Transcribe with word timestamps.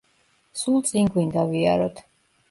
სულ 0.61 0.79
წინ 0.91 1.11
გვინდა 1.17 1.43
ვიაროთ. 1.51 2.01